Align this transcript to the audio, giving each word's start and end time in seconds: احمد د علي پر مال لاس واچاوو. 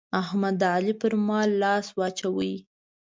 احمد 0.21 0.53
د 0.61 0.63
علي 0.75 0.93
پر 1.01 1.13
مال 1.27 1.49
لاس 1.63 1.87
واچاوو. 1.97 2.51